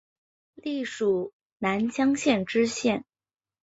[0.55, 3.05] 历署南江县知县。